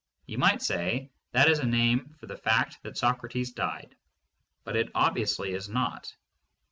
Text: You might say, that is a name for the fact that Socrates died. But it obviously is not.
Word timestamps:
You 0.25 0.39
might 0.39 0.63
say, 0.63 1.11
that 1.31 1.47
is 1.47 1.59
a 1.59 1.63
name 1.67 2.15
for 2.17 2.25
the 2.25 2.35
fact 2.35 2.81
that 2.81 2.97
Socrates 2.97 3.51
died. 3.51 3.95
But 4.63 4.75
it 4.75 4.89
obviously 4.95 5.51
is 5.53 5.69
not. 5.69 6.11